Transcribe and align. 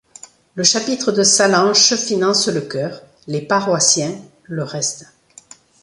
Le 0.55 0.63
chapitre 0.63 1.11
de 1.11 1.21
Sallanches 1.21 1.93
finance 1.95 2.47
le 2.47 2.61
chœur, 2.61 3.03
les 3.27 3.39
paroissiens 3.39 4.15
le 4.45 4.63
reste. 4.63 5.05